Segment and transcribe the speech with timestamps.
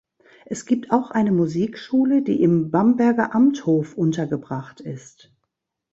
[0.47, 5.31] Es gibt auch eine Musikschule, die im Bamberger Amthof untergebracht ist.